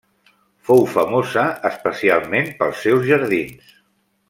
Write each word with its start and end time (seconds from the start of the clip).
Fou 0.69 0.79
famosa 0.93 1.43
especialment 1.71 2.51
pels 2.63 2.83
seus 2.87 3.07
jardins. 3.13 3.73